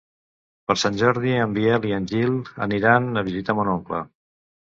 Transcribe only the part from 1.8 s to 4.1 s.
i en Gil aniran a visitar mon oncle.